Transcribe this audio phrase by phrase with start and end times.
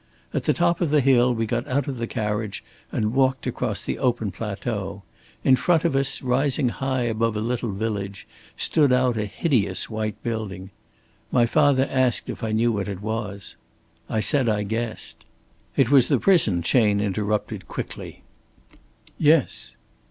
[0.33, 3.83] At the top of the hill we got out of the carriage and walked across
[3.83, 5.03] the open plateau.
[5.43, 8.25] In front of us, rising high above a little village,
[8.57, 10.71] stood out a hideous white building.
[11.31, 13.55] My father asked if I knew what it was.
[14.09, 15.23] I said I guessed."
[15.77, 18.23] "It was the prison," Chayne interrupted, quickly.
[19.19, 19.75] "Yes."